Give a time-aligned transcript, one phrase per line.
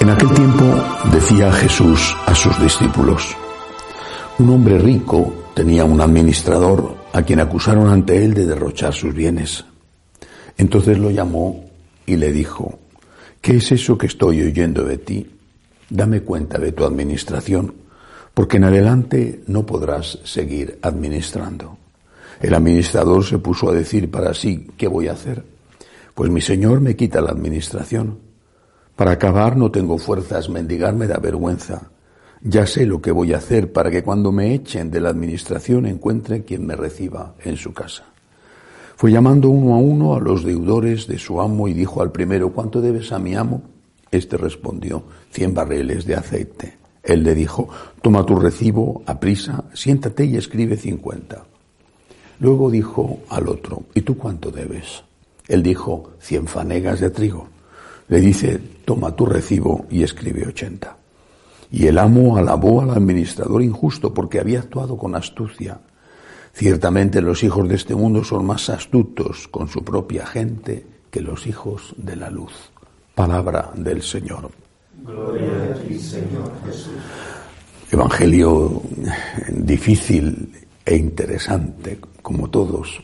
[0.00, 0.64] En aquel tiempo
[1.12, 3.36] decía Jesús a sus discípulos,
[4.38, 9.64] un hombre rico tenía un administrador a quien acusaron ante él de derrochar sus bienes.
[10.58, 11.64] Entonces lo llamó
[12.06, 12.78] y le dijo,
[13.40, 15.30] ¿qué es eso que estoy oyendo de ti?
[15.88, 17.74] Dame cuenta de tu administración,
[18.32, 21.78] porque en adelante no podrás seguir administrando.
[22.40, 25.44] El administrador se puso a decir para sí, ¿qué voy a hacer?
[26.14, 28.18] Pues mi señor me quita la administración.
[28.96, 31.90] Para acabar no tengo fuerzas, mendigar me da vergüenza.
[32.42, 35.86] Ya sé lo que voy a hacer para que cuando me echen de la administración
[35.86, 38.04] encuentre quien me reciba en su casa.
[38.94, 42.52] Fue llamando uno a uno a los deudores de su amo y dijo al primero,
[42.52, 43.62] ¿cuánto debes a mi amo?
[44.12, 46.78] Este respondió, cien barriles de aceite.
[47.02, 47.68] Él le dijo,
[48.00, 51.44] toma tu recibo, aprisa, siéntate y escribe cincuenta.
[52.38, 55.02] Luego dijo al otro, ¿y tú cuánto debes?
[55.48, 57.53] Él dijo, cien fanegas de trigo
[58.08, 60.96] le dice, toma tu recibo y escribe ochenta.
[61.70, 65.80] Y el amo alabó al administrador injusto porque había actuado con astucia.
[66.52, 71.46] Ciertamente los hijos de este mundo son más astutos con su propia gente que los
[71.46, 72.52] hijos de la luz.
[73.14, 74.50] Palabra del Señor.
[75.04, 76.92] Gloria a ti, Señor Jesús.
[77.90, 78.82] Evangelio
[79.52, 80.52] difícil
[80.84, 83.02] e interesante, como todos.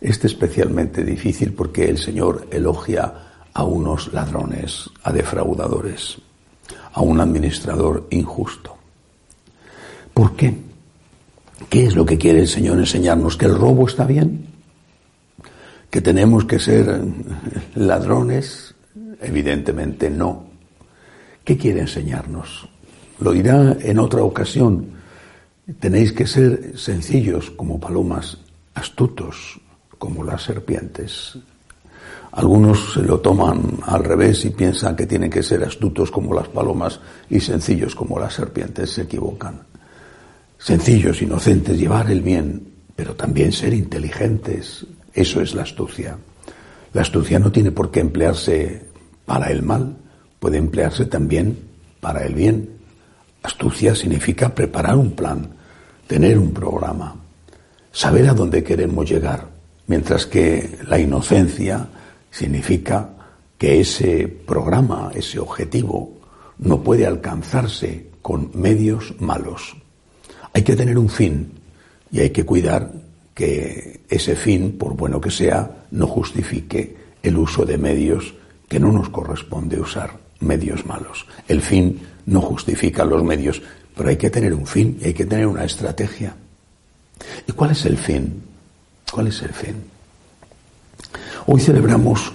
[0.00, 3.27] Este especialmente difícil porque el Señor elogia
[3.58, 6.16] a unos ladrones, a defraudadores,
[6.92, 8.76] a un administrador injusto.
[10.14, 10.54] ¿Por qué?
[11.68, 13.36] ¿Qué es lo que quiere el Señor enseñarnos?
[13.36, 14.46] ¿Que el robo está bien?
[15.90, 17.02] ¿Que tenemos que ser
[17.74, 18.76] ladrones?
[19.20, 20.44] Evidentemente no.
[21.42, 22.68] ¿Qué quiere enseñarnos?
[23.18, 24.86] Lo dirá en otra ocasión.
[25.80, 28.38] Tenéis que ser sencillos como palomas,
[28.74, 29.58] astutos
[29.98, 31.36] como las serpientes.
[32.32, 36.48] Algunos se lo toman al revés y piensan que tienen que ser astutos como las
[36.48, 37.00] palomas
[37.30, 38.90] y sencillos como las serpientes.
[38.90, 39.62] Se equivocan.
[40.58, 44.86] Sencillos, inocentes, llevar el bien, pero también ser inteligentes.
[45.14, 46.18] Eso es la astucia.
[46.92, 48.88] La astucia no tiene por qué emplearse
[49.24, 49.96] para el mal,
[50.38, 51.58] puede emplearse también
[52.00, 52.70] para el bien.
[53.42, 55.48] Astucia significa preparar un plan,
[56.06, 57.14] tener un programa,
[57.92, 59.48] saber a dónde queremos llegar,
[59.86, 61.88] mientras que la inocencia,
[62.30, 63.10] significa
[63.56, 66.18] que ese programa, ese objetivo,
[66.58, 69.76] no puede alcanzarse con medios malos.
[70.52, 71.52] Hay que tener un fin
[72.10, 72.92] y hay que cuidar
[73.34, 78.34] que ese fin, por bueno que sea, no justifique el uso de medios
[78.68, 81.26] que no nos corresponde usar, medios malos.
[81.46, 83.62] El fin no justifica los medios,
[83.96, 86.34] pero hay que tener un fin y hay que tener una estrategia.
[87.46, 88.42] ¿Y cuál es el fin?
[89.10, 89.97] ¿Cuál es el fin?
[91.50, 92.30] Hoy celebramos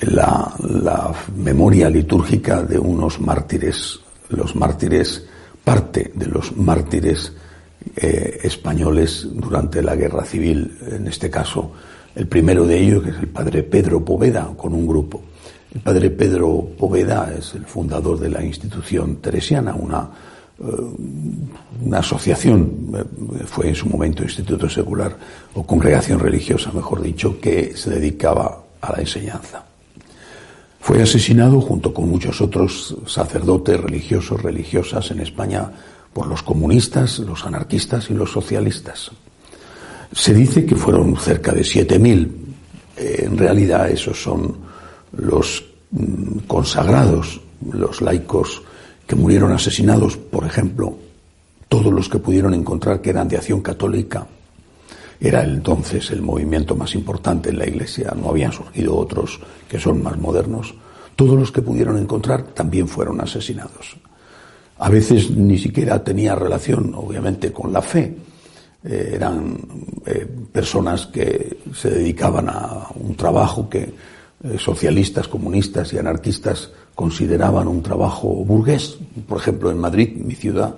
[0.00, 0.52] la,
[1.36, 5.24] memoria litúrgica de unos mártires, los mártires,
[5.62, 7.32] parte de los mártires
[7.94, 11.70] eh, españoles durante la guerra civil, en este caso
[12.16, 15.22] el primero de ellos, es el padre Pedro Poveda, con un grupo.
[15.72, 20.10] El padre Pedro Poveda es el fundador de la institución teresiana, una,
[20.60, 25.16] una asociación, eh, fue en su momento instituto secular
[25.54, 29.64] o congregación religiosa, mejor dicho, que se dedicaba a la enseñanza.
[30.80, 35.70] Fue asesinado junto con muchos otros sacerdotes religiosos, religiosas en España
[36.12, 39.10] por los comunistas, los anarquistas y los socialistas.
[40.12, 42.28] Se dice que fueron cerca de 7.000.
[42.96, 44.56] Eh, en realidad esos son
[45.12, 47.40] los mm, consagrados,
[47.70, 48.62] los laicos
[49.10, 50.96] que murieron asesinados, por ejemplo,
[51.68, 54.24] todos los que pudieron encontrar que eran de acción católica.
[55.18, 60.00] Era entonces el movimiento más importante en la Iglesia, no habían surgido otros que son
[60.00, 60.72] más modernos.
[61.16, 63.96] Todos los que pudieron encontrar también fueron asesinados.
[64.78, 68.14] A veces ni siquiera tenía relación, obviamente, con la fe.
[68.84, 69.58] Eh, eran
[70.06, 73.92] eh, personas que se dedicaban a un trabajo que
[74.44, 78.98] eh, socialistas, comunistas y anarquistas consideraban un trabajo burgués.
[79.26, 80.74] Por ejemplo, en Madrid, mi ciudad,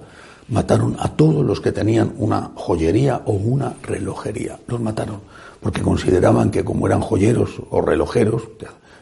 [0.49, 4.59] Mataron a todos los que tenían una joyería o una relojería.
[4.67, 5.20] Los mataron
[5.61, 8.43] porque consideraban que como eran joyeros o relojeros,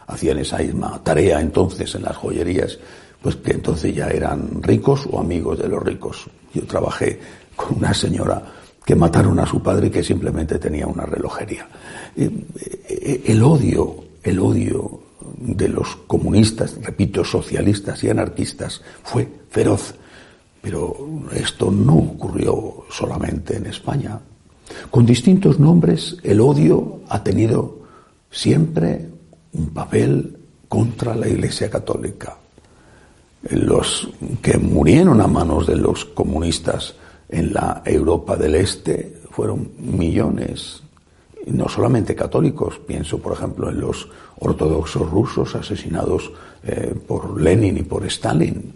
[0.07, 2.79] hacían esa misma tarea entonces en las joyerías,
[3.23, 6.27] pues que entonces ya eran ricos o amigos de los ricos.
[6.55, 7.19] Yo trabajé
[7.56, 8.43] con una señora
[8.85, 11.67] que mataron a su padre que simplemente tenía una relojería.
[12.17, 12.31] Eh,
[12.89, 15.00] eh, el odio, el odio
[15.37, 19.94] de los comunistas, repito, socialistas y anarquistas, fue feroz.
[20.62, 20.94] Pero
[21.32, 24.20] esto no ocurrió solamente en España.
[24.90, 27.81] Con distintos nombres, el odio ha tenido
[28.31, 29.08] siempre
[29.52, 30.37] un papel
[30.69, 32.37] contra la Iglesia Católica.
[33.50, 34.08] Los
[34.43, 36.94] que murieron a manos de los comunistas
[37.28, 40.82] en la Europa del Este fueron millones,
[41.47, 44.09] no solamente católicos, pienso por ejemplo en los
[44.39, 46.33] ortodoxos rusos asesinados
[46.65, 48.73] eh, por Lenin y por Stalin.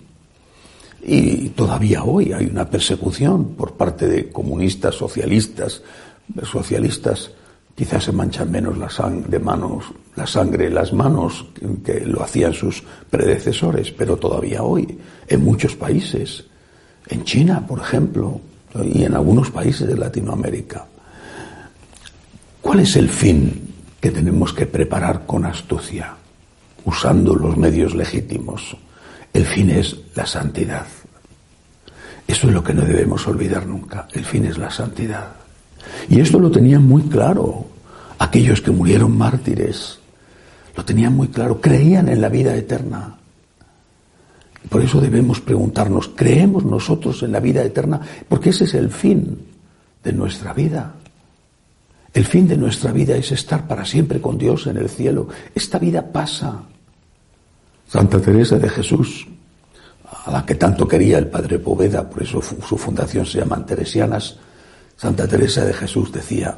[1.03, 5.83] Y todavía hoy hay una persecución por parte de comunistas, socialistas,
[6.43, 7.31] socialistas
[7.75, 9.85] quizás se manchan menos la sangre de manos,
[10.17, 11.45] la sangre las manos
[11.85, 16.45] que lo hacían sus predecesores, pero todavía hoy en muchos países,
[17.09, 18.41] en China, por ejemplo,
[18.83, 20.87] y en algunos países de Latinoamérica.
[22.65, 26.15] ¿Cuál es el fin que tenemos que preparar con astucia,
[26.87, 28.75] usando los medios legítimos?
[29.35, 30.87] El fin es la santidad.
[32.27, 34.09] Eso es lo que no debemos olvidar nunca.
[34.15, 35.29] El fin es la santidad.
[36.09, 37.67] Y esto lo tenían muy claro
[38.19, 39.99] aquellos que murieron mártires.
[40.75, 41.61] Lo tenían muy claro.
[41.61, 43.15] Creían en la vida eterna.
[44.71, 48.01] Por eso debemos preguntarnos, ¿creemos nosotros en la vida eterna?
[48.27, 49.39] Porque ese es el fin
[50.03, 50.95] de nuestra vida.
[52.15, 55.27] El fin de nuestra vida es estar para siempre con Dios en el cielo.
[55.53, 56.63] Esta vida pasa.
[57.89, 59.27] Santa Teresa de Jesús,
[60.25, 64.37] a la que tanto quería el padre Poveda, por eso su fundación se llama Teresianas,
[64.97, 66.57] Santa Teresa de Jesús decía,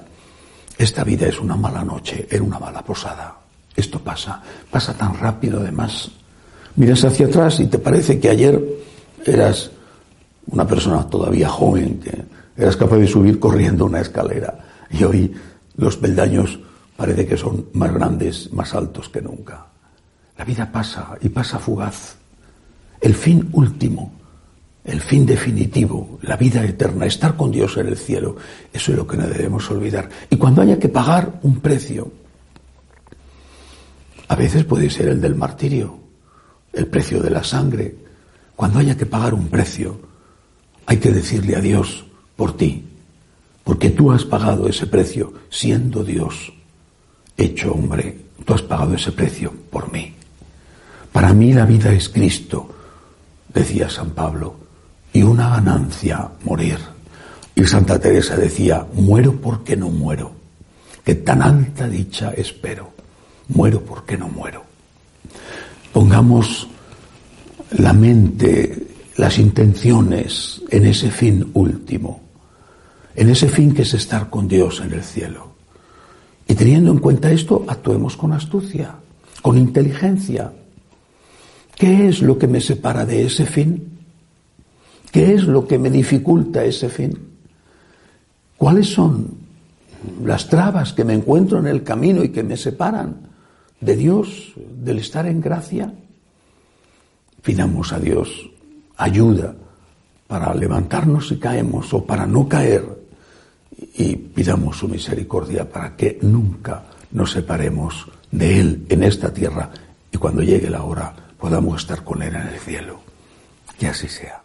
[0.77, 3.35] esta vida es una mala noche, era una mala posada.
[3.75, 6.11] Esto pasa, pasa tan rápido además.
[6.77, 8.63] Miras hacia atrás y te parece que ayer
[9.25, 9.71] eras
[10.49, 12.25] una persona todavía joven, que
[12.63, 14.66] eras capaz de subir corriendo una escalera.
[14.91, 15.35] Y hoy
[15.77, 16.59] los peldaños
[16.97, 19.67] parece que son más grandes, más altos que nunca.
[20.37, 22.17] La vida pasa y pasa fugaz.
[23.01, 24.13] El fin último
[24.87, 28.37] el fin definitivo, la vida eterna, estar con Dios en el cielo,
[28.73, 30.09] eso es lo que no debemos olvidar.
[30.31, 32.13] Y cuando haya que pagar un precio,
[34.29, 35.99] a veces puede ser el del martirio,
[36.73, 37.97] el precio de la sangre,
[38.55, 40.01] cuando haya que pagar un precio,
[40.87, 42.07] hay que decirle a Dios
[42.37, 42.85] por ti,
[43.67, 46.53] porque tú has pagado ese precio siendo Dios
[47.37, 50.15] hecho hombre, tú has pagado ese precio por mí.
[51.11, 52.73] Para mí la vida es Cristo,
[53.53, 54.55] decía San Pablo
[55.13, 56.79] y una ganancia morir.
[57.57, 60.31] Y Santa Teresa decía, muero porque no muero,
[61.05, 62.93] que tan alta dicha espero,
[63.49, 64.63] muero porque no muero.
[65.93, 66.69] Pongamos
[67.73, 68.87] la mente,
[69.17, 72.26] las intenciones en ese fin último,
[73.17, 75.57] en ese fin que es estar con Dios en el cielo.
[76.47, 78.95] Y teniendo en cuenta esto, actuemos con astucia,
[79.41, 80.53] con inteligencia.
[81.75, 83.99] ¿Qué es lo que me separa de ese fin?
[85.11, 87.19] ¿Qué es lo que me dificulta ese fin?
[88.59, 89.35] ¿Cuáles son
[90.23, 93.17] las trabas que me encuentro en el camino y que me separan
[93.81, 95.93] de Dios, del estar en gracia?
[97.43, 98.51] Pidamos a Dios
[98.99, 99.55] ayuda
[100.27, 103.06] para levantarnos si caemos o para no caer
[103.77, 109.71] y pidamos su misericordia para que nunca nos separemos de Él en esta tierra
[110.11, 113.01] y cuando llegue la hora podamos estar con Él en el cielo.
[113.79, 114.43] Que así sea.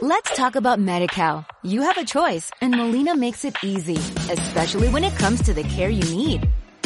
[0.00, 1.44] Let's talk about MediCal.
[1.62, 3.96] You have a choice and Molina makes it easy,
[4.30, 6.48] especially when it comes to the care you need.